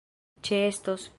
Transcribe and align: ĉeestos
ĉeestos 0.47 1.07